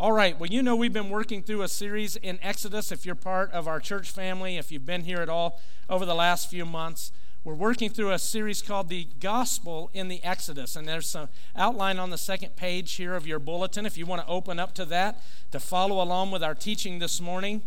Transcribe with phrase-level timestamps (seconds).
[0.00, 2.90] All right, well, you know, we've been working through a series in Exodus.
[2.90, 6.14] If you're part of our church family, if you've been here at all over the
[6.14, 7.12] last few months,
[7.44, 10.74] we're working through a series called The Gospel in the Exodus.
[10.74, 14.22] And there's some outline on the second page here of your bulletin if you want
[14.22, 17.60] to open up to that to follow along with our teaching this morning.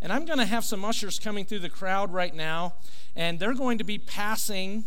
[0.00, 2.74] And I'm going to have some ushers coming through the crowd right now,
[3.16, 4.84] and they're going to be passing.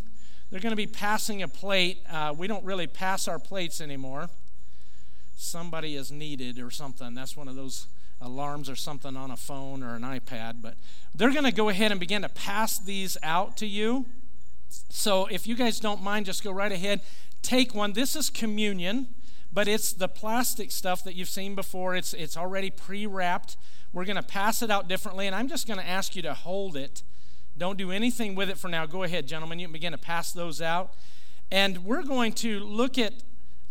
[0.50, 1.98] They're going to be passing a plate.
[2.10, 4.30] Uh, we don't really pass our plates anymore
[5.36, 7.14] somebody is needed or something.
[7.14, 7.88] That's one of those
[8.22, 10.62] alarms or something on a phone or an iPad.
[10.62, 10.76] But
[11.14, 14.06] they're going to go ahead and begin to pass these out to you.
[14.90, 17.02] So if you guys don't mind, just go right ahead.
[17.42, 17.94] Take one.
[17.94, 19.08] This is communion,
[19.52, 21.96] but it's the plastic stuff that you've seen before.
[21.96, 23.58] It's, it's already pre wrapped.
[23.92, 26.34] We're going to pass it out differently, and I'm just going to ask you to
[26.34, 27.04] hold it.
[27.56, 28.88] Don't do anything with it for now.
[28.88, 29.60] Go ahead, gentlemen.
[29.60, 30.94] You can begin to pass those out.
[31.52, 33.14] And we're going to look at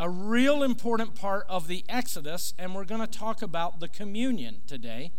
[0.02, 4.56] a real important part of the Exodus, and we're going to talk about the communion
[4.66, 5.12] today.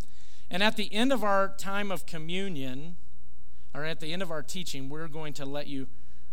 [0.52, 2.98] And at the end of our time of communion,
[3.74, 5.88] or at the end of our teaching, we're going to let you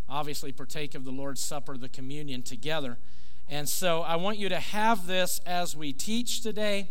[0.09, 2.99] obviously partake of the Lord's Supper, the communion together.
[3.49, 6.91] And so I want you to have this as we teach today.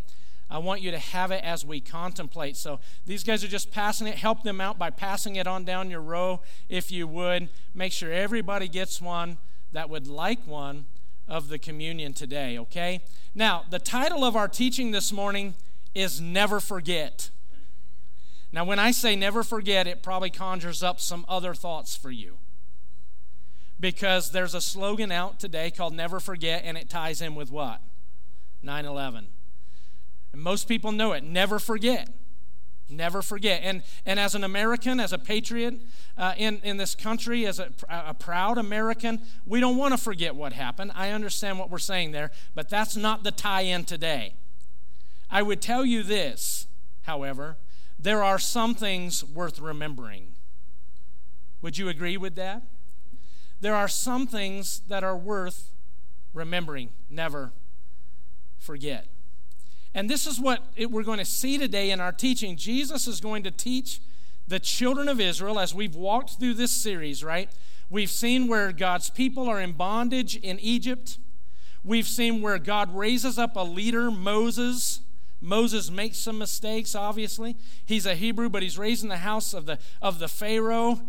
[0.49, 2.55] I want you to have it as we contemplate.
[2.55, 4.15] So these guys are just passing it.
[4.15, 7.49] Help them out by passing it on down your row if you would.
[7.75, 9.39] Make sure everybody gets one
[9.73, 10.85] that would like one
[11.29, 13.01] of the communion today, okay?
[13.35, 15.53] Now, the title of our teaching this morning
[15.93, 17.29] is Never Forget.
[18.51, 22.37] Now, when I say never forget, it probably conjures up some other thoughts for you.
[23.79, 27.81] Because there's a slogan out today called Never Forget, and it ties in with what?
[28.61, 29.27] 9 11.
[30.33, 31.23] And most people know it.
[31.23, 32.09] Never forget.
[32.89, 33.61] Never forget.
[33.63, 35.81] And, and as an American, as a patriot
[36.17, 40.35] uh, in, in this country, as a, a proud American, we don't want to forget
[40.35, 40.91] what happened.
[40.95, 44.33] I understand what we're saying there, but that's not the tie in today.
[45.29, 46.67] I would tell you this,
[47.03, 47.57] however,
[47.99, 50.33] there are some things worth remembering.
[51.61, 52.63] Would you agree with that?
[53.61, 55.71] There are some things that are worth
[56.33, 56.89] remembering.
[57.09, 57.51] Never
[58.57, 59.07] forget.
[59.93, 62.55] And this is what it, we're going to see today in our teaching.
[62.55, 63.99] Jesus is going to teach
[64.47, 67.49] the children of Israel as we've walked through this series, right?
[67.89, 71.17] We've seen where God's people are in bondage in Egypt.
[71.83, 75.01] We've seen where God raises up a leader, Moses.
[75.41, 77.55] Moses makes some mistakes, obviously.
[77.85, 80.99] He's a Hebrew, but he's raised in the house of the, of the Pharaoh.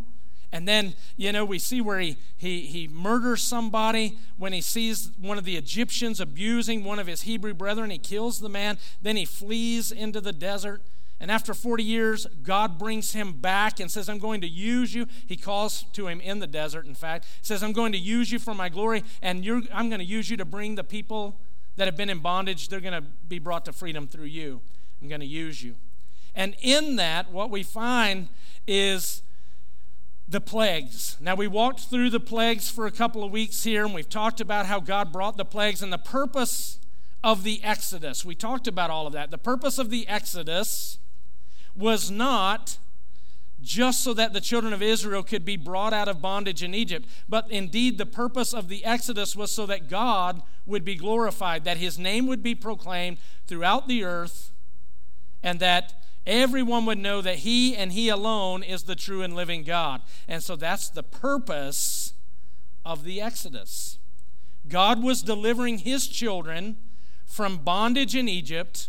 [0.53, 5.11] And then, you know, we see where he, he, he murders somebody when he sees
[5.21, 7.91] one of the Egyptians abusing one of his Hebrew brethren.
[7.91, 8.78] He kills the man.
[9.00, 10.83] Then he flees into the desert.
[11.21, 15.06] And after 40 years, God brings him back and says, I'm going to use you.
[15.27, 18.38] He calls to him in the desert, in fact, says, I'm going to use you
[18.38, 21.38] for my glory, and I'm going to use you to bring the people
[21.77, 24.61] that have been in bondage, they're going to be brought to freedom through you.
[25.00, 25.77] I'm going to use you.
[26.34, 28.28] And in that, what we find
[28.67, 29.22] is
[30.30, 31.16] the plagues.
[31.20, 34.41] Now, we walked through the plagues for a couple of weeks here, and we've talked
[34.41, 36.78] about how God brought the plagues and the purpose
[37.24, 38.24] of the Exodus.
[38.24, 39.32] We talked about all of that.
[39.32, 40.98] The purpose of the Exodus
[41.74, 42.78] was not
[43.60, 47.08] just so that the children of Israel could be brought out of bondage in Egypt,
[47.28, 51.76] but indeed the purpose of the Exodus was so that God would be glorified, that
[51.76, 54.52] his name would be proclaimed throughout the earth,
[55.42, 59.62] and that everyone would know that He and He alone is the true and living
[59.64, 60.03] God.
[60.28, 62.14] And so that's the purpose
[62.84, 63.98] of the Exodus.
[64.69, 66.76] God was delivering His children
[67.26, 68.88] from bondage in Egypt,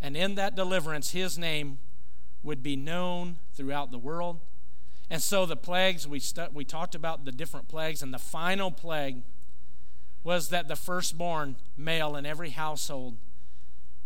[0.00, 1.78] and in that deliverance, His name
[2.42, 4.40] would be known throughout the world.
[5.10, 8.70] And so the plagues, we, stu- we talked about the different plagues, and the final
[8.70, 9.22] plague
[10.22, 13.16] was that the firstborn male in every household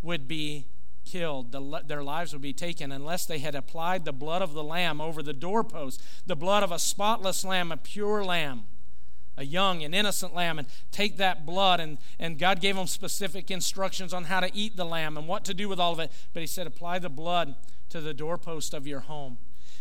[0.03, 0.67] would be
[1.11, 4.63] killed, the, their lives would be taken unless they had applied the blood of the
[4.63, 8.65] lamb over the doorpost, the blood of a spotless lamb, a pure lamb,
[9.37, 11.81] a young and innocent lamb, and take that blood.
[11.81, 15.45] And, and God gave them specific instructions on how to eat the lamb and what
[15.47, 16.13] to do with all of it.
[16.35, 17.55] But He said, apply the blood
[17.89, 19.39] to the doorpost of your home.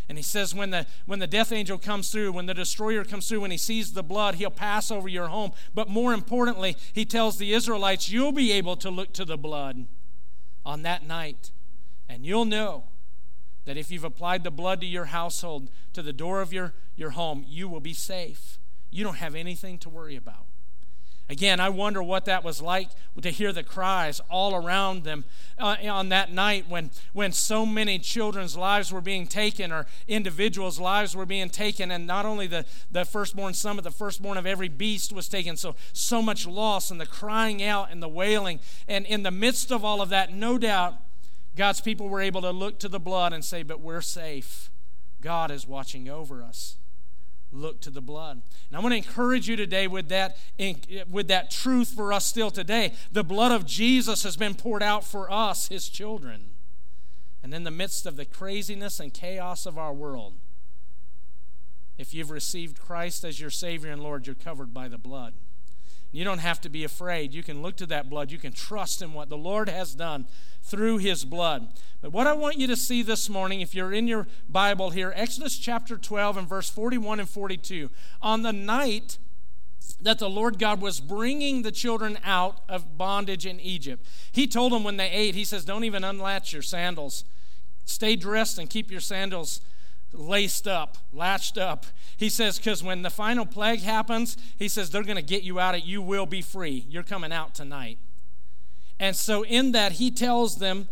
[0.10, 3.28] And he says, when the, when the death angel comes through, when the destroyer comes
[3.28, 5.52] through, when he sees the blood, he'll pass over your home.
[5.74, 9.86] But more importantly, he tells the Israelites, you'll be able to look to the blood
[10.68, 11.52] on that night.
[12.10, 12.84] And you'll know
[13.66, 17.12] that if you've applied the blood to your household, to the door of your, your
[17.12, 18.60] home, you will be safe.
[18.92, 20.47] You don't have anything to worry about.
[21.30, 22.90] Again, I wonder what that was like
[23.22, 25.26] to hear the cries all around them
[25.58, 30.80] uh, on that night when, when so many children's lives were being taken or individuals'
[30.80, 34.46] lives were being taken, and not only the, the firstborn son, but the firstborn of
[34.46, 35.58] every beast was taken.
[35.58, 38.62] So, so much loss and the crying out and the wailing.
[38.88, 40.96] And in the midst of all of that, no doubt,
[41.58, 44.70] God's people were able to look to the blood and say, But we're safe.
[45.20, 46.78] God is watching over us
[47.52, 48.42] look to the blood.
[48.70, 50.38] And I want to encourage you today with that,
[51.10, 52.94] with that truth for us still today.
[53.12, 56.52] The blood of Jesus has been poured out for us, his children.
[57.42, 60.34] And in the midst of the craziness and chaos of our world,
[61.98, 65.34] if you've received Christ as your Savior and Lord, you're covered by the blood.
[66.18, 67.36] You don't have to be afraid.
[67.36, 68.32] You can look to that blood.
[68.32, 70.26] You can trust in what the Lord has done
[70.64, 71.68] through his blood.
[72.02, 75.14] But what I want you to see this morning, if you're in your Bible here,
[75.16, 77.92] Exodus chapter 12 and verse 41 and 42.
[78.20, 79.20] On the night
[80.02, 84.72] that the Lord God was bringing the children out of bondage in Egypt, he told
[84.72, 87.26] them when they ate, he says, Don't even unlatch your sandals.
[87.86, 89.62] Stay dressed and keep your sandals
[90.18, 91.86] laced up, latched up.
[92.18, 95.60] He says, because when the final plague happens, he says, they're going to get you
[95.60, 96.86] out of You will be free.
[96.90, 98.00] You're coming out tonight.
[99.00, 100.90] And so, in that, he tells them,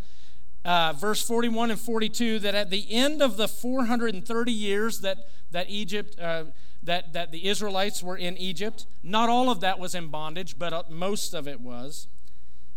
[0.64, 5.18] uh, verse 41 and 42, that at the end of the 430 years that,
[5.52, 6.46] that Egypt, uh,
[6.84, 10.74] that, that the Israelites were in Egypt, not all of that was in bondage, but
[10.74, 12.08] uh, most of it was.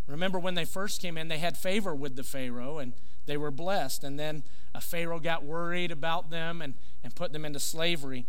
[0.06, 2.94] Remember when they first came in, they had favor with the Pharaoh and
[3.28, 4.02] they were blessed.
[4.02, 4.42] And then
[4.74, 8.26] a Pharaoh got worried about them and, and put them into slavery.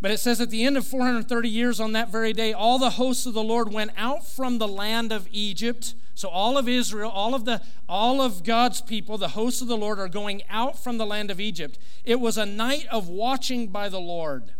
[0.00, 2.90] But it says at the end of 430 years on that very day, all the
[2.90, 5.94] hosts of the Lord went out from the land of Egypt.
[6.14, 9.76] So all of Israel, all of the all of God's people, the hosts of the
[9.76, 11.78] Lord are going out from the land of Egypt.
[12.04, 14.52] It was a night of watching by the Lord.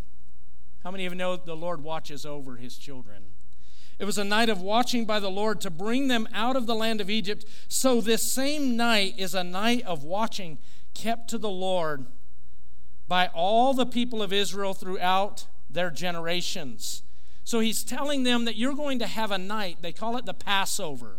[0.84, 3.25] How many of you know the Lord watches over his children?
[3.98, 6.74] It was a night of watching by the Lord to bring them out of the
[6.74, 7.44] land of Egypt.
[7.68, 10.58] So this same night is a night of watching
[10.94, 12.06] kept to the Lord
[13.08, 17.02] by all the people of Israel throughout their generations.
[17.44, 20.34] So he's telling them that you're going to have a night, they call it the
[20.34, 21.18] Passover,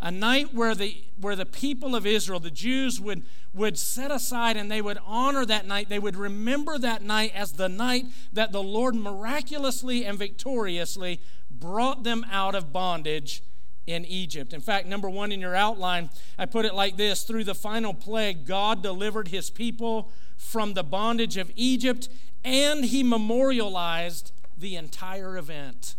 [0.00, 3.22] a night where the, where the people of Israel, the Jews, would,
[3.52, 5.88] would set aside and they would honor that night.
[5.88, 11.20] They would remember that night as the night that the Lord miraculously and victoriously
[11.60, 13.42] brought them out of bondage
[13.86, 14.52] in Egypt.
[14.52, 17.94] In fact, number one in your outline, I put it like this through the final
[17.94, 22.08] plague, God delivered his people from the bondage of Egypt,
[22.44, 25.94] and he memorialized the entire event.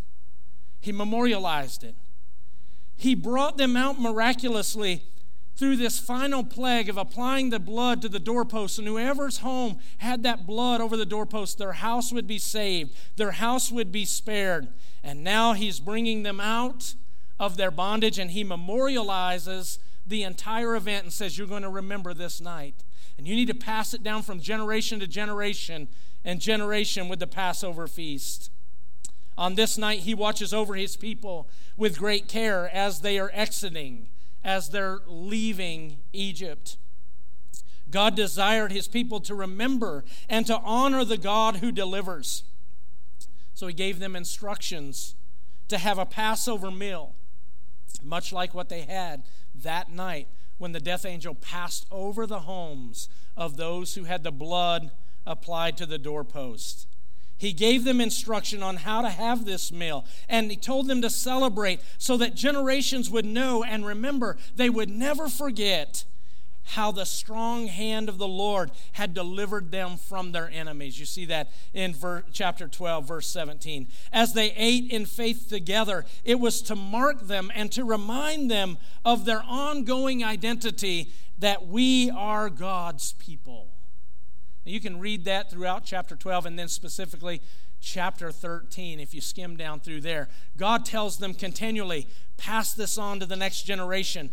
[0.80, 1.96] He memorialized it.
[2.96, 5.04] He brought them out miraculously
[5.56, 10.24] through this final plague of applying the blood to the doorposts, and whoever's home had
[10.24, 14.68] that blood over the doorpost, their house would be saved, their house would be spared.
[15.04, 16.96] And now he's bringing them out
[17.40, 22.14] of their bondage, and he memorializes the entire event and says, You're going to remember
[22.14, 22.84] this night.
[23.18, 25.88] And you need to pass it down from generation to generation
[26.24, 28.50] and generation with the Passover feast.
[29.38, 34.08] On this night, he watches over his people with great care as they are exiting,
[34.44, 36.78] as they're leaving Egypt.
[37.90, 42.44] God desired his people to remember and to honor the God who delivers.
[43.54, 45.16] So he gave them instructions
[45.68, 47.16] to have a Passover meal
[48.04, 49.24] much like what they had
[49.56, 50.28] that night
[50.58, 54.92] when the death angel passed over the homes of those who had the blood
[55.26, 56.88] applied to the doorpost.
[57.42, 61.10] He gave them instruction on how to have this meal, and he told them to
[61.10, 64.38] celebrate so that generations would know and remember.
[64.56, 66.06] They would never forget
[66.64, 71.00] how the strong hand of the Lord had delivered them from their enemies.
[71.00, 73.88] You see that in ver- chapter 12, verse 17.
[74.14, 78.78] As they ate in faith together, it was to mark them and to remind them
[79.04, 83.71] of their ongoing identity that we are God's people.
[84.66, 87.42] Now, you can read that throughout chapter 12 and then specifically
[87.82, 90.30] chapter 13 if you skim down through there.
[90.56, 94.30] God tells them continually, pass this on to the next generation.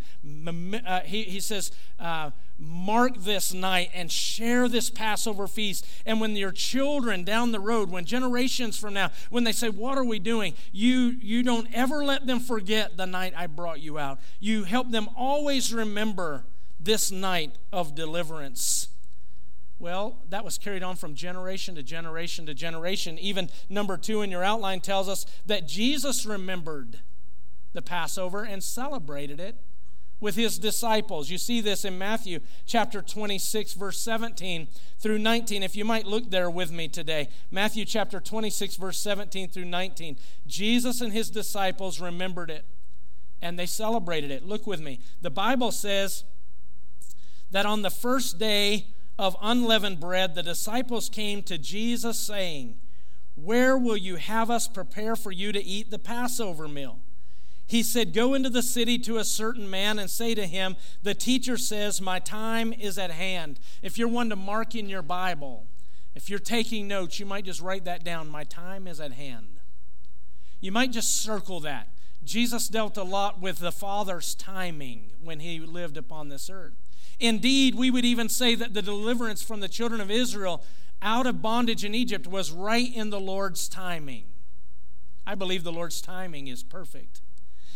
[0.85, 5.85] Uh, he, he says, uh, mark this night and share this Passover feast.
[6.05, 9.97] And when your children down the road, when generations from now, when they say, What
[9.97, 10.53] are we doing?
[10.71, 14.19] You, you don't ever let them forget the night I brought you out.
[14.39, 16.43] You help them always remember
[16.79, 18.89] this night of deliverance.
[19.79, 23.17] Well, that was carried on from generation to generation to generation.
[23.17, 26.99] Even number two in your outline tells us that Jesus remembered
[27.73, 29.55] the Passover and celebrated it
[30.19, 31.29] with his disciples.
[31.29, 34.67] You see this in Matthew chapter 26, verse 17
[34.99, 35.63] through 19.
[35.63, 37.29] If you might look there with me today.
[37.51, 40.17] Matthew chapter 26, verse 17 through 19.
[40.45, 42.65] Jesus and his disciples remembered it
[43.41, 44.45] and they celebrated it.
[44.45, 44.99] Look with me.
[45.21, 46.25] The Bible says
[47.51, 48.87] that on the first day
[49.19, 52.79] of unleavened bread, the disciples came to Jesus saying,
[53.35, 56.99] Where will you have us prepare for you to eat the Passover meal?
[57.67, 61.13] He said, Go into the city to a certain man and say to him, The
[61.13, 63.59] teacher says, My time is at hand.
[63.83, 65.67] If you're one to mark in your Bible,
[66.15, 68.29] if you're taking notes, you might just write that down.
[68.29, 69.59] My time is at hand.
[70.61, 71.89] You might just circle that.
[72.23, 76.75] Jesus dealt a lot with the Father's timing when he lived upon this earth.
[77.19, 80.63] Indeed, we would even say that the deliverance from the children of Israel
[81.01, 84.25] out of bondage in Egypt was right in the Lord's timing.
[85.25, 87.21] I believe the Lord's timing is perfect.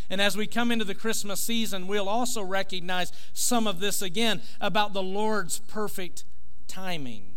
[0.09, 4.41] And as we come into the Christmas season, we'll also recognize some of this again
[4.59, 6.23] about the Lord's perfect
[6.67, 7.35] timing.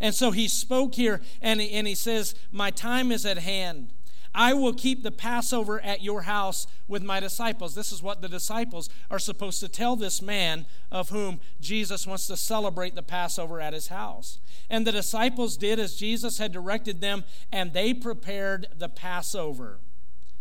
[0.00, 3.92] And so he spoke here and he, and he says, My time is at hand.
[4.34, 7.74] I will keep the Passover at your house with my disciples.
[7.74, 12.26] This is what the disciples are supposed to tell this man of whom Jesus wants
[12.28, 14.38] to celebrate the Passover at his house.
[14.68, 19.80] And the disciples did as Jesus had directed them, and they prepared the Passover.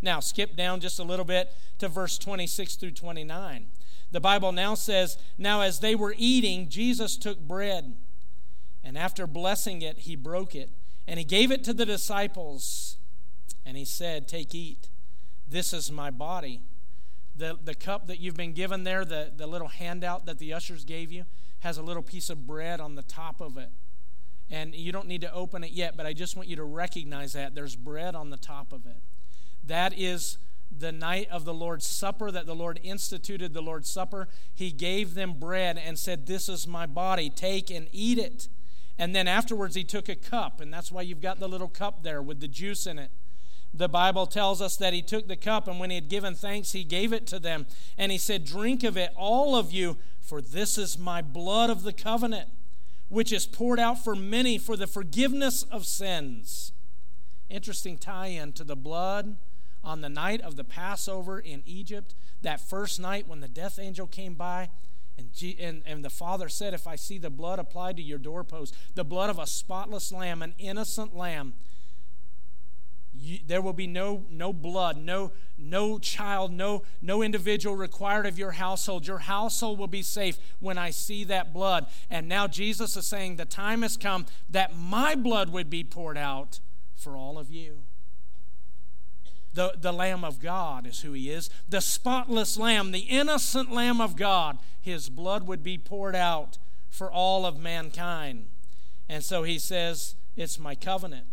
[0.01, 3.67] Now, skip down just a little bit to verse 26 through 29.
[4.11, 7.95] The Bible now says, Now as they were eating, Jesus took bread,
[8.83, 10.69] and after blessing it, he broke it,
[11.07, 12.97] and he gave it to the disciples
[13.65, 14.89] and he said, Take, eat.
[15.47, 16.61] This is my body.
[17.35, 20.85] The, the cup that you've been given there, the, the little handout that the ushers
[20.85, 21.25] gave you,
[21.59, 23.69] has a little piece of bread on the top of it.
[24.49, 27.33] And you don't need to open it yet, but I just want you to recognize
[27.33, 27.55] that.
[27.55, 28.97] There's bread on the top of it.
[29.65, 30.37] That is
[30.75, 34.27] the night of the Lord's Supper, that the Lord instituted the Lord's Supper.
[34.53, 37.29] He gave them bread and said, This is my body.
[37.29, 38.47] Take and eat it.
[38.97, 42.03] And then afterwards, he took a cup, and that's why you've got the little cup
[42.03, 43.11] there with the juice in it
[43.73, 46.71] the Bible tells us that he took the cup, and when he had given thanks,
[46.71, 47.67] he gave it to them.
[47.97, 51.83] And he said, Drink of it, all of you, for this is my blood of
[51.83, 52.49] the covenant,
[53.09, 56.71] which is poured out for many for the forgiveness of sins.
[57.49, 59.37] Interesting tie in to the blood
[59.83, 64.07] on the night of the Passover in Egypt, that first night when the death angel
[64.07, 64.69] came by.
[65.17, 68.73] And, and, and the father said, If I see the blood applied to your doorpost,
[68.95, 71.53] the blood of a spotless lamb, an innocent lamb,
[73.19, 78.39] you, there will be no, no blood, no, no child, no, no individual required of
[78.39, 79.05] your household.
[79.05, 81.87] Your household will be safe when I see that blood.
[82.09, 86.17] And now Jesus is saying, The time has come that my blood would be poured
[86.17, 86.59] out
[86.95, 87.79] for all of you.
[89.53, 91.49] The, the Lamb of God is who he is.
[91.67, 96.57] The spotless Lamb, the innocent Lamb of God, his blood would be poured out
[96.89, 98.45] for all of mankind.
[99.09, 101.25] And so he says, It's my covenant.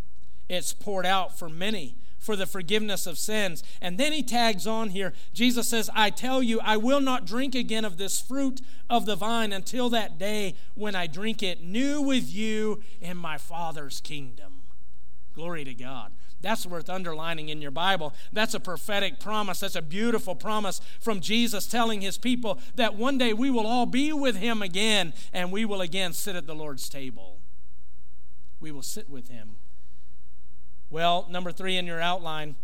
[0.48, 3.62] It's poured out for many for the forgiveness of sins.
[3.80, 7.54] And then he tags on here Jesus says, I tell you, I will not drink
[7.54, 8.60] again of this fruit
[8.90, 13.38] of the vine until that day when I drink it new with you in my
[13.38, 14.62] Father's kingdom.
[15.34, 16.12] Glory to God.
[16.40, 18.14] That's worth underlining in your Bible.
[18.32, 19.60] That's a prophetic promise.
[19.60, 23.86] That's a beautiful promise from Jesus telling his people that one day we will all
[23.86, 27.38] be with him again and we will again sit at the Lord's table.
[28.60, 29.56] We will sit with him
[30.90, 32.56] well, number three in your outline,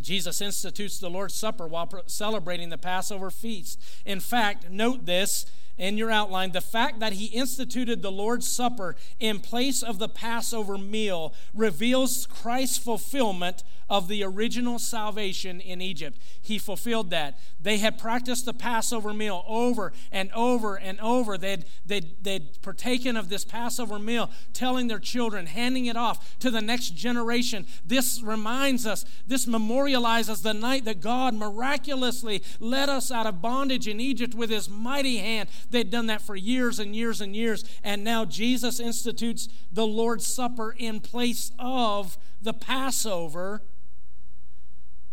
[0.00, 3.80] Jesus institutes the Lord's Supper while celebrating the Passover feast.
[4.04, 5.46] In fact, note this
[5.78, 10.08] in your outline the fact that he instituted the Lord's Supper in place of the
[10.08, 16.18] Passover meal reveals Christ's fulfillment of the original salvation in Egypt.
[16.42, 17.38] He fulfilled that.
[17.60, 21.38] They had practiced the Passover meal over and over and over.
[21.38, 26.50] They'd, they'd, they'd partaken of this Passover meal, telling their children, handing it off to
[26.50, 27.66] the next generation.
[27.84, 33.88] This reminds us, this memorializes the night that God miraculously led us out of bondage
[33.88, 35.48] in Egypt with his mighty hand.
[35.70, 37.64] They'd done that for years and years and years.
[37.82, 43.62] And now Jesus institutes the Lord's Supper in place of the Passover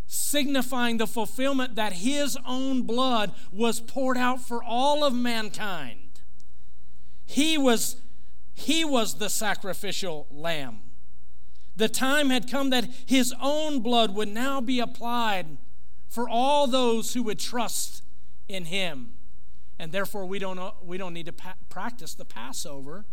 [0.07, 5.99] signifying the fulfillment that his own blood was poured out for all of mankind.
[7.25, 7.97] He was,
[8.53, 10.79] he was the sacrificial lamb.
[11.75, 15.57] The time had come that his own blood would now be applied
[16.07, 18.01] for all those who would trust
[18.47, 19.14] in him.
[19.77, 23.05] And therefore, we don't, we don't need to pa- practice the Passover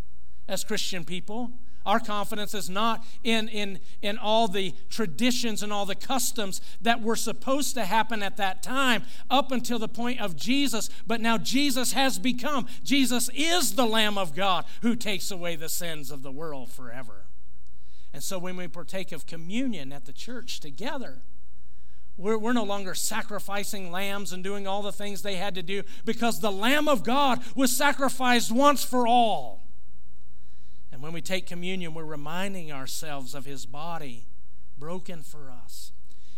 [0.48, 1.52] as Christian people.
[1.84, 7.02] Our confidence is not in, in, in all the traditions and all the customs that
[7.02, 11.38] were supposed to happen at that time up until the point of Jesus, but now
[11.38, 12.66] Jesus has become.
[12.84, 17.24] Jesus is the Lamb of God who takes away the sins of the world forever.
[18.12, 21.22] And so when we partake of communion at the church together,
[22.22, 25.82] we're, we're no longer sacrificing lambs and doing all the things they had to do
[26.04, 29.64] because the Lamb of God was sacrificed once for all.
[30.92, 34.26] And when we take communion, we're reminding ourselves of his body
[34.78, 35.92] broken for us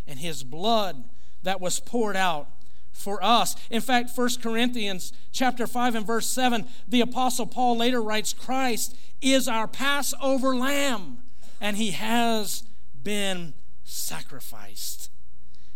[0.06, 1.04] and his blood
[1.42, 2.48] that was poured out
[2.92, 3.56] for us.
[3.70, 8.96] In fact, 1 Corinthians chapter 5 and verse 7, the apostle Paul later writes, Christ
[9.20, 11.18] is our Passover lamb,
[11.60, 12.62] and he has
[13.02, 15.10] been sacrificed.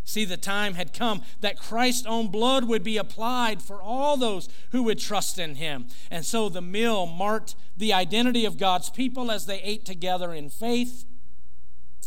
[0.09, 4.49] See, the time had come that Christ's own blood would be applied for all those
[4.71, 5.87] who would trust in him.
[6.11, 10.49] And so the meal marked the identity of God's people as they ate together in
[10.49, 11.05] faith.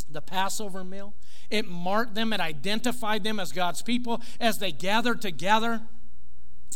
[0.10, 1.14] The Passover meal,
[1.52, 5.82] it marked them, it identified them as God's people as they gathered together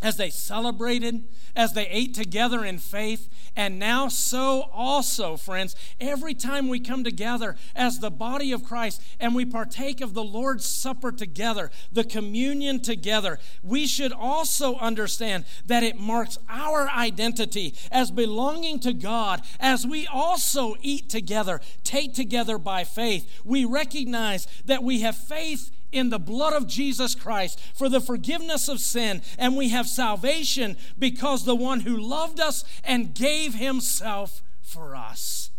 [0.01, 1.23] as they celebrated,
[1.55, 3.29] as they ate together in faith.
[3.55, 9.01] And now, so also, friends, every time we come together as the body of Christ
[9.19, 15.45] and we partake of the Lord's Supper together, the communion together, we should also understand
[15.65, 22.13] that it marks our identity as belonging to God as we also eat together, take
[22.13, 23.41] together by faith.
[23.45, 28.67] We recognize that we have faith in the blood of Jesus Christ for the forgiveness
[28.67, 34.43] of sin, and we have salvation because the one who loved us and gave himself
[34.61, 35.49] for us.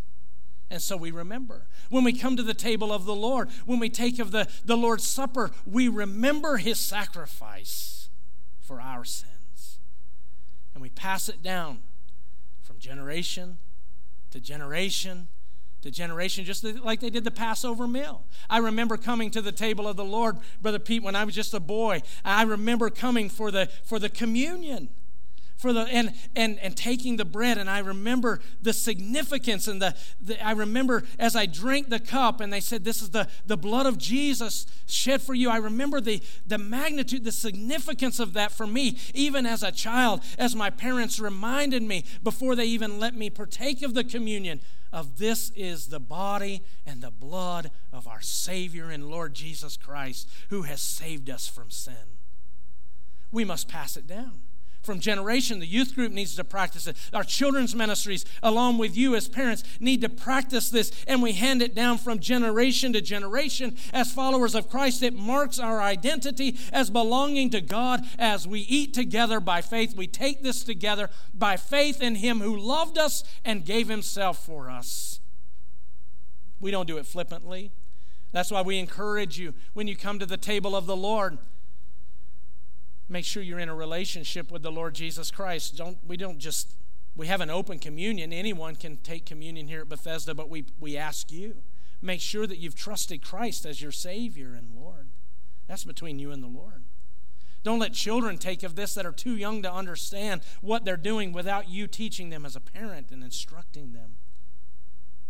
[0.71, 1.67] And so we remember.
[1.89, 4.77] When we come to the table of the Lord, when we take of the, the
[4.77, 8.09] Lord's Supper, we remember his sacrifice
[8.61, 9.79] for our sins.
[10.75, 11.79] And we pass it down
[12.63, 13.59] from generation
[14.33, 15.29] to generation
[15.83, 18.25] to generation, just like they did the Passover meal.
[18.51, 21.55] I remember coming to the table of the Lord, Brother Pete, when I was just
[21.55, 22.03] a boy.
[22.25, 24.89] I remember coming for the for the communion
[25.57, 27.59] for the and and and taking the bread.
[27.59, 32.41] And i remember the significance and the, the, i remember as i drank the cup
[32.41, 35.51] and they said this is the the blood of jesus shed for you.
[35.51, 40.23] I remember the the magnitude the significance of that for me even as a child
[40.39, 44.61] as my parents reminded me before they even let me partake of the communion
[44.93, 50.29] of this is the body and the blood of our savior and lord jesus christ
[50.51, 51.95] who has saved us from sin.
[53.33, 54.46] We must pass it down
[54.87, 55.59] from generation.
[55.59, 56.97] The youth group needs to practice it.
[57.13, 61.61] Our children's ministries, along with you as parents, need to practice this, and we hand
[61.61, 63.77] it down from generation to generation.
[63.93, 68.95] As followers of Christ, it marks our identity as belonging to God as we eat
[68.95, 69.95] together by faith.
[69.95, 74.71] We take this together by faith in Him who loved us and gave Himself for
[74.71, 75.21] us.
[76.61, 77.73] We don't do it flippantly.
[78.33, 81.39] That's why we encourage you when you come to the table of the Lord
[83.09, 85.77] make sure you're in a relationship with the Lord Jesus Christ.
[85.77, 86.77] Don't we don't just
[87.17, 88.33] we have an open communion.
[88.33, 91.57] Anyone can take communion here at Bethesda, but we, we ask you,
[92.03, 95.09] make sure that you've trusted Christ as your Savior and Lord.
[95.67, 96.85] That's between you and the Lord.
[97.63, 101.33] Don't let children take of this that are too young to understand what they're doing
[101.33, 104.17] without you teaching them as a parent and instructing them.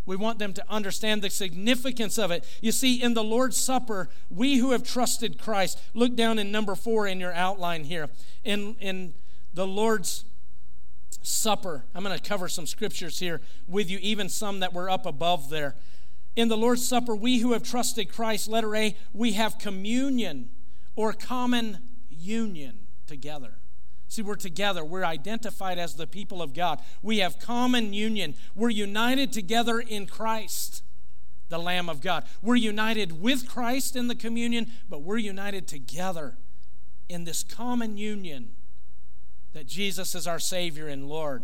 [0.07, 2.45] We want them to understand the significance of it.
[2.63, 6.77] You see, in the Lord's Supper, we who have trusted Christ, look down in number
[6.77, 8.09] four in your outline here.
[8.45, 9.15] In, in
[9.53, 10.25] the Lord's
[11.23, 15.07] Supper, I'm going to cover some scriptures here with you, even some that were up
[15.07, 15.75] above there.
[16.37, 20.51] In the Lord's Supper, we who have trusted Christ, letter A, we have communion
[20.95, 23.55] or common union together.
[24.09, 24.85] See, we're together.
[24.85, 26.81] We're identified as the people of God.
[27.03, 28.35] We have common union.
[28.55, 30.83] We're united together in Christ,
[31.49, 32.25] the Lamb of God.
[32.41, 36.37] We're united with Christ in the communion, but we're united together
[37.09, 38.51] in this common union
[39.53, 41.43] that Jesus is our Savior and Lord.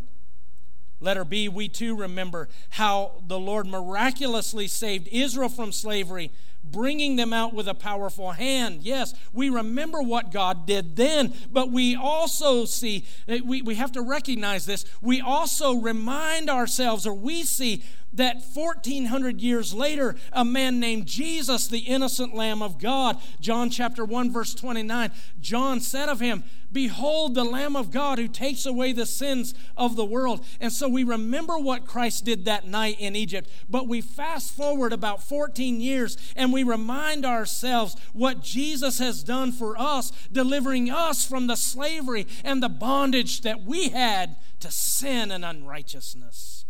[1.00, 6.30] Letter B, we too remember how the Lord miraculously saved Israel from slavery
[6.64, 8.82] bringing them out with a powerful hand.
[8.82, 13.92] Yes, we remember what God did then, but we also see, eh, we, we have
[13.92, 14.84] to recognize this.
[15.00, 17.82] We also remind ourselves, or we see
[18.14, 24.04] that 1400 years later, a man named Jesus, the innocent Lamb of God, John chapter
[24.04, 28.92] 1, verse 29, John said of him, Behold the Lamb of God who takes away
[28.92, 30.44] the sins of the world.
[30.58, 34.92] And so we remember what Christ did that night in Egypt, but we fast forward
[34.92, 41.26] about 14 years and we remind ourselves what Jesus has done for us, delivering us
[41.26, 46.64] from the slavery and the bondage that we had to sin and unrighteousness.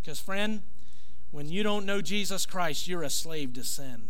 [0.00, 0.62] Because, friend,
[1.32, 4.04] When you don't know Jesus Christ, you're a slave to sin.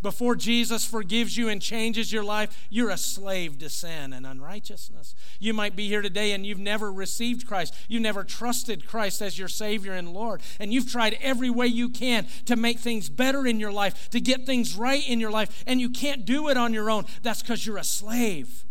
[0.00, 5.16] Before Jesus forgives you and changes your life, you're a slave to sin and unrighteousness.
[5.40, 7.74] You might be here today and you've never received Christ.
[7.88, 10.40] You've never trusted Christ as your Savior and Lord.
[10.60, 14.20] And you've tried every way you can to make things better in your life, to
[14.20, 17.04] get things right in your life, and you can't do it on your own.
[17.22, 18.64] That's because you're a slave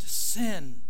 [0.00, 0.80] to sin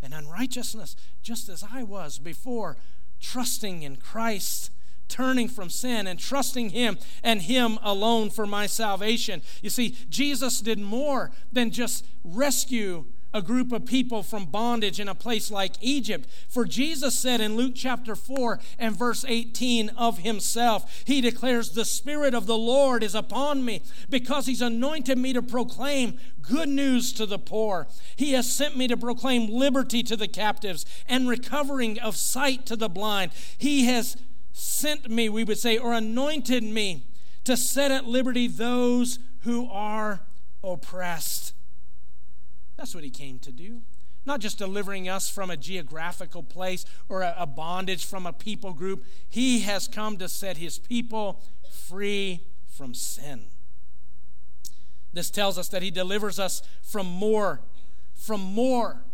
[0.00, 2.78] and unrighteousness, just as I was before
[3.20, 4.70] trusting in Christ
[5.08, 9.42] turning from sin and trusting Him and Him alone for my salvation.
[9.62, 15.08] You see, Jesus did more than just rescue a group of people from bondage in
[15.08, 16.28] a place like Egypt.
[16.48, 21.84] For Jesus said in Luke chapter 4 and verse 18 of himself, He declares, The
[21.84, 27.12] Spirit of the Lord is upon me because He's anointed me to proclaim good news
[27.14, 27.86] to the poor.
[28.16, 32.76] He has sent me to proclaim liberty to the captives and recovering of sight to
[32.76, 33.32] the blind.
[33.56, 34.16] He has
[34.52, 37.06] sent me, we would say, or anointed me
[37.44, 40.20] to set at liberty those who are
[40.62, 41.54] oppressed.
[42.76, 43.82] That's what he came to do.
[44.24, 49.04] Not just delivering us from a geographical place or a, bondage from a people group.
[49.28, 51.42] He has come to set his people
[51.88, 53.46] free from sin.
[55.12, 57.60] This tells us that he delivers us from more,
[58.14, 59.04] from more,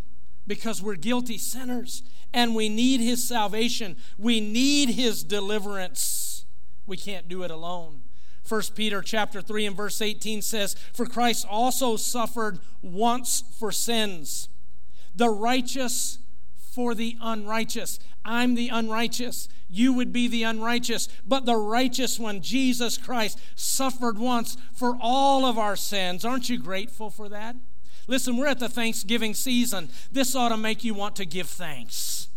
[0.47, 3.97] because we're guilty sinners and we need his salvation.
[4.17, 6.45] We need his deliverance.
[6.87, 8.03] We can't do it alone.
[8.49, 14.49] 1 Peter chapter 3 and verse 18 says, "For Christ also suffered once for sins,
[15.15, 16.19] the righteous
[16.57, 19.49] for the unrighteous." I'm the unrighteous.
[19.69, 25.45] You would be the unrighteous, but the righteous one, Jesus Christ, suffered once for all
[25.45, 26.25] of our sins.
[26.25, 27.57] Aren't you grateful for that?
[28.09, 29.91] Listen, we're at the Thanksgiving season.
[30.11, 32.29] This ought to make you want to give thanks.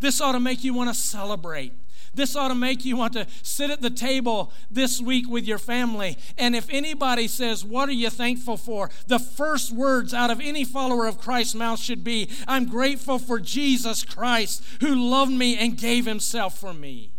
[0.00, 1.74] This ought to make you want to celebrate.
[2.12, 5.58] This ought to make you want to sit at the table this week with your
[5.58, 6.18] family.
[6.36, 8.90] And if anybody says, What are you thankful for?
[9.06, 13.38] the first words out of any follower of Christ's mouth should be, I'm grateful for
[13.38, 17.12] Jesus Christ who loved me and gave himself for me.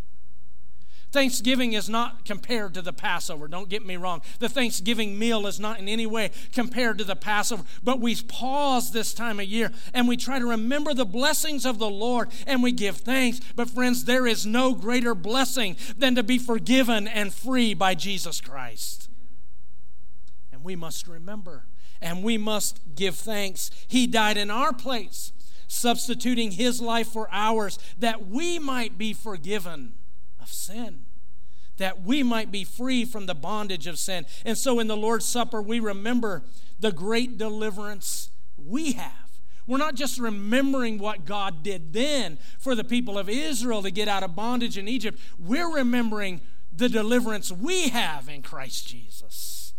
[1.12, 3.46] Thanksgiving is not compared to the Passover.
[3.46, 4.22] Don't get me wrong.
[4.38, 7.64] The Thanksgiving meal is not in any way compared to the Passover.
[7.84, 11.78] But we pause this time of year and we try to remember the blessings of
[11.78, 13.40] the Lord and we give thanks.
[13.54, 18.40] But, friends, there is no greater blessing than to be forgiven and free by Jesus
[18.40, 19.10] Christ.
[20.50, 21.66] And we must remember
[22.00, 23.70] and we must give thanks.
[23.86, 25.32] He died in our place,
[25.68, 29.92] substituting his life for ours that we might be forgiven
[30.42, 31.04] of sin,
[31.78, 34.26] that we might be free from the bondage of sin.
[34.44, 36.42] And so in the Lord's Supper, we remember
[36.78, 39.12] the great deliverance we have.
[39.66, 44.08] We're not just remembering what God did then for the people of Israel to get
[44.08, 46.40] out of bondage in Egypt, we're remembering
[46.74, 49.74] the deliverance we have in Christ Jesus.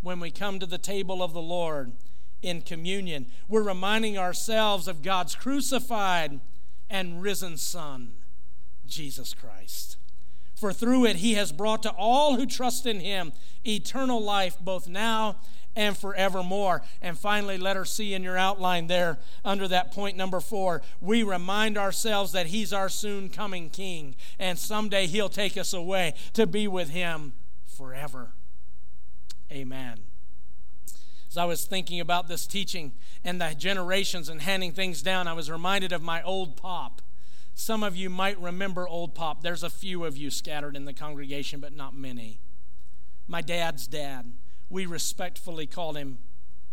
[0.00, 1.92] When we come to the table of the Lord
[2.42, 6.40] in communion, we're reminding ourselves of God's crucified
[6.90, 8.12] and risen Son,
[8.92, 9.96] Jesus Christ.
[10.54, 13.32] For through it he has brought to all who trust in him
[13.66, 15.36] eternal life, both now
[15.74, 16.82] and forevermore.
[17.00, 20.82] And finally, let her see in your outline there under that point number four.
[21.00, 26.14] We remind ourselves that He's our soon coming King, and someday He'll take us away
[26.34, 27.32] to be with Him
[27.66, 28.32] forever.
[29.50, 29.98] Amen.
[31.28, 32.92] As I was thinking about this teaching
[33.24, 37.00] and the generations and handing things down, I was reminded of my old pop.
[37.54, 39.42] Some of you might remember Old Pop.
[39.42, 42.40] There's a few of you scattered in the congregation, but not many.
[43.28, 44.32] My dad's dad,
[44.68, 46.18] we respectfully called him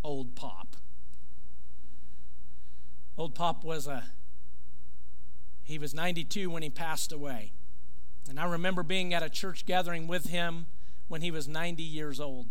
[0.03, 0.75] Old Pop.
[3.17, 4.05] Old Pop was a
[5.69, 7.51] he was 92 when he passed away.
[8.27, 10.65] And I remember being at a church gathering with him
[11.09, 12.47] when he was 90 years old.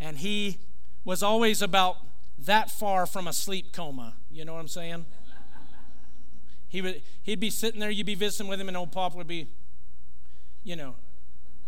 [0.00, 0.58] And he
[1.04, 1.98] was always about
[2.38, 4.14] that far from a sleep coma.
[4.32, 5.06] You know what I'm saying?
[6.68, 9.26] He would, he'd be sitting there, you'd be visiting with him, and old Pop would
[9.26, 9.48] be,
[10.64, 10.96] you know,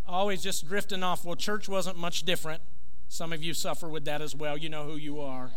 [0.06, 1.24] always just drifting off.
[1.24, 2.62] Well, church wasn't much different.
[3.08, 4.56] Some of you suffer with that as well.
[4.56, 5.50] You know who you are.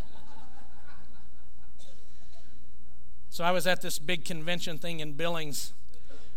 [3.29, 5.73] So I was at this big convention thing in Billings.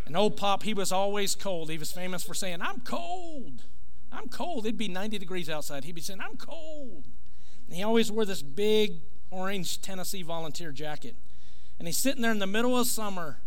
[0.05, 1.69] And old Pop, he was always cold.
[1.69, 3.63] He was famous for saying, I'm cold.
[4.11, 4.65] I'm cold.
[4.65, 5.83] It'd be 90 degrees outside.
[5.83, 7.03] He'd be saying, I'm cold.
[7.67, 11.15] And he always wore this big orange Tennessee volunteer jacket.
[11.79, 13.39] And he's sitting there in the middle of summer,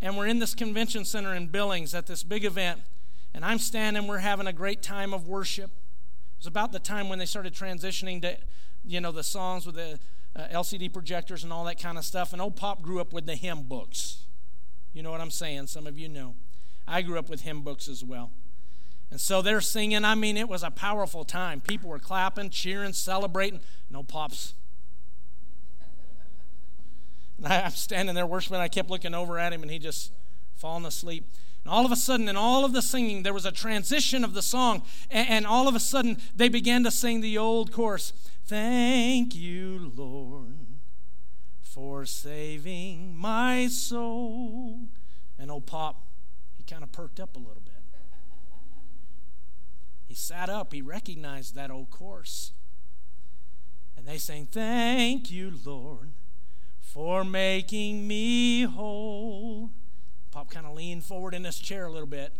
[0.00, 2.80] and we're in this convention center in Billings at this big event.
[3.34, 5.70] And I'm standing, we're having a great time of worship.
[5.70, 8.38] It was about the time when they started transitioning to,
[8.84, 9.98] you know, the songs with the
[10.34, 12.32] uh, LCD projectors and all that kind of stuff.
[12.32, 14.18] And old Pop grew up with the hymn books.
[14.92, 15.66] You know what I'm saying?
[15.66, 16.34] Some of you know.
[16.88, 18.30] I grew up with hymn books as well.
[19.10, 20.04] And so they're singing.
[20.04, 21.60] I mean, it was a powerful time.
[21.60, 23.60] People were clapping, cheering, celebrating.
[23.90, 24.54] No pops.
[27.38, 28.58] And I, am standing there worshiping.
[28.58, 30.12] I kept looking over at him, and he just
[30.54, 31.28] falling asleep.
[31.64, 34.34] And all of a sudden, in all of the singing, there was a transition of
[34.34, 34.82] the song.
[35.10, 38.12] And, and all of a sudden, they began to sing the old chorus
[38.46, 40.54] Thank you, Lord,
[41.60, 44.88] for saving my soul.
[45.38, 46.06] And old Pop,
[46.56, 47.74] he kind of perked up a little bit.
[50.06, 52.52] He sat up, he recognized that old chorus.
[53.96, 56.12] And they sang, Thank you, Lord,
[56.92, 59.70] for making me whole.
[60.30, 62.32] Pop kind of leaned forward in his chair a little bit.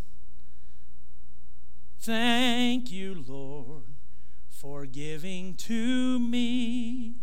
[1.99, 3.85] Thank you, Lord,
[4.49, 7.15] for giving to me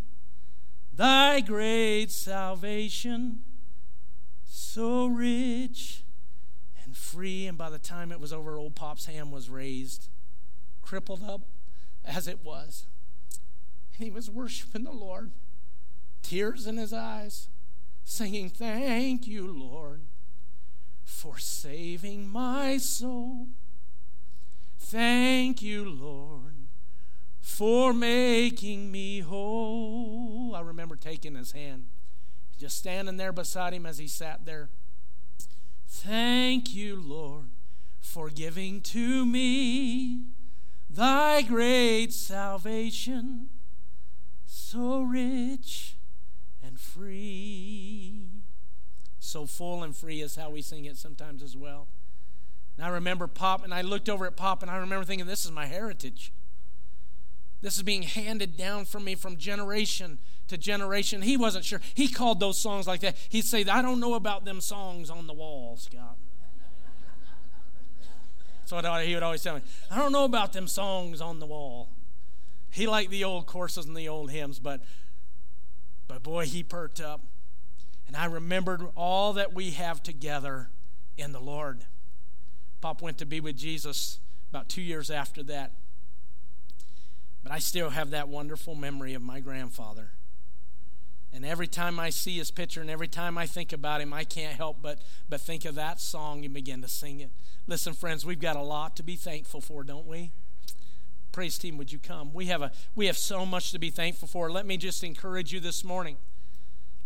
[0.94, 3.40] thy great salvation,
[4.46, 6.04] so rich
[6.84, 7.48] and free.
[7.48, 10.10] And by the time it was over, old Pop's hand was raised,
[10.82, 11.42] crippled up
[12.04, 12.86] as it was.
[13.96, 15.32] And he was worshiping the Lord,
[16.24, 17.50] tears in his eyes,
[18.04, 20.02] singing, Thank you, Lord
[21.24, 23.48] for saving my soul.
[24.78, 26.56] Thank you, Lord,
[27.40, 30.54] for making me whole.
[30.54, 31.86] I remember taking his hand,
[32.60, 34.70] just standing there beside him as he sat there.
[35.88, 37.48] Thank you, Lord,
[38.02, 40.24] for giving to me
[40.90, 43.48] thy great salvation,
[44.46, 45.96] so rich
[46.66, 48.44] and free
[49.20, 51.88] so full and free is how we sing it sometimes as well.
[52.78, 55.46] And I remember Pop, and I looked over at Pop, and I remember thinking, this
[55.46, 56.34] is my heritage.
[57.62, 61.22] This is being handed down from me from generation to generation.
[61.22, 61.80] He wasn't sure.
[61.94, 63.16] He called those songs like that.
[63.30, 66.18] He'd say, I don't know about them songs on the wall, Scott.
[68.66, 71.90] So he would always tell me, I don't know about them songs on the wall.
[72.72, 74.82] He liked the old courses and the old hymns, but
[76.08, 77.22] but boy, he perked up.
[78.08, 80.70] And I remembered all that we have together
[81.18, 81.86] in the Lord.
[82.82, 85.72] Pop went to be with Jesus about two years after that.
[87.44, 90.12] But I still have that wonderful memory of my grandfather.
[91.34, 94.24] And every time I see his picture and every time I think about him, I
[94.24, 97.32] can't help but, but think of that song and begin to sing it.
[97.66, 100.32] Listen, friends, we've got a lot to be thankful for, don't we?
[101.34, 102.32] Praise team, would you come?
[102.32, 104.52] We have, a, we have so much to be thankful for.
[104.52, 106.18] Let me just encourage you this morning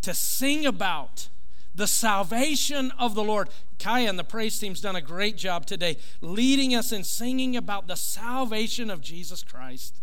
[0.02, 1.28] to sing about
[1.74, 3.48] the salvation of the Lord.
[3.78, 7.86] Kaya and the praise team's done a great job today leading us in singing about
[7.86, 9.96] the salvation of Jesus Christ.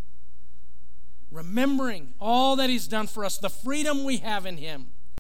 [1.30, 4.88] Remembering all that he's done for us, the freedom we have in him.